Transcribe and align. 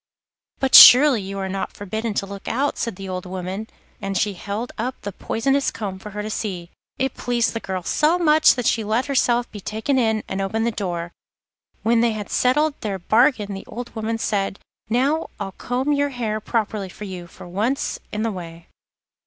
'But 0.57 0.73
surely 0.73 1.21
you 1.21 1.37
are 1.37 1.47
not 1.47 1.73
forbidden 1.73 2.15
to 2.15 2.25
look 2.25 2.47
out?' 2.47 2.79
said 2.79 2.95
the 2.95 3.07
old 3.07 3.27
woman, 3.27 3.67
and 4.01 4.17
she 4.17 4.33
held 4.33 4.71
up 4.75 4.99
the 5.01 5.11
poisonous 5.11 5.69
comb 5.69 5.99
for 5.99 6.09
her 6.09 6.23
to 6.23 6.29
see. 6.31 6.71
It 6.97 7.13
pleased 7.13 7.53
the 7.53 7.59
girl 7.59 7.83
so 7.83 8.17
much 8.17 8.55
that 8.55 8.65
she 8.65 8.83
let 8.83 9.05
herself 9.05 9.51
be 9.51 9.59
taken 9.59 9.99
in, 9.99 10.23
and 10.27 10.41
opened 10.41 10.65
the 10.65 10.71
door. 10.71 11.11
When 11.83 12.01
they 12.01 12.13
had 12.13 12.31
settled 12.31 12.73
their 12.81 12.97
bargain 12.97 13.53
the 13.53 13.65
old 13.67 13.93
woman 13.95 14.17
said: 14.17 14.57
'Now 14.89 15.29
I'll 15.39 15.51
comb 15.51 15.93
your 15.93 16.09
hair 16.09 16.39
properly 16.39 16.89
for 16.89 17.03
you, 17.03 17.27
for 17.27 17.47
once 17.47 17.99
in 18.11 18.23
the 18.23 18.31
way. 18.31 18.69